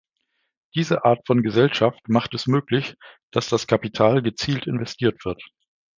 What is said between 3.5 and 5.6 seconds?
Kapital gezielt investiert wird.